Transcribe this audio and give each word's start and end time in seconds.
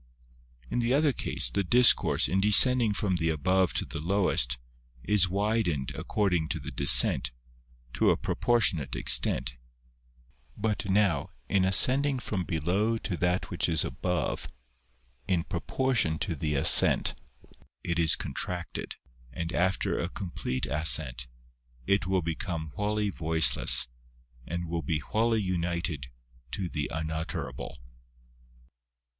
In 0.71 0.79
the 0.79 0.95
other 0.95 1.13
case, 1.13 1.51
the 1.51 1.61
discourse, 1.63 2.27
in 2.27 2.41
descending 2.41 2.91
from 2.91 3.17
the 3.17 3.29
above 3.29 3.71
to 3.73 3.85
the 3.85 3.99
lowest, 3.99 4.57
is 5.03 5.29
widened 5.29 5.91
according 5.93 6.47
to 6.49 6.59
the 6.59 6.71
descent, 6.71 7.31
to 7.93 8.09
a 8.09 8.17
propor 8.17 8.57
tionate 8.57 8.95
extent; 8.95 9.59
but 10.57 10.85
now, 10.89 11.29
in 11.47 11.65
ascending 11.65 12.17
from 12.17 12.45
below 12.45 12.97
to 12.97 13.15
that 13.17 13.51
which 13.51 13.69
is 13.69 13.85
above, 13.85 14.47
in 15.27 15.43
proportion 15.43 16.17
to 16.17 16.35
the 16.35 16.55
ascent, 16.55 17.13
it 17.83 17.99
is 17.99 18.15
contracted, 18.15 18.95
and 19.31 19.53
after 19.53 19.99
a 19.99 20.09
complete 20.09 20.65
ascent, 20.65 21.27
it 21.85 22.07
will 22.07 22.23
become 22.23 22.71
wholly 22.75 23.11
voiceless, 23.11 23.87
and 24.47 24.65
will 24.67 24.81
be 24.81 24.97
wholly 24.97 25.43
united 25.43 26.07
to 26.51 26.67
the 26.67 26.89
unutterable. 26.91 27.77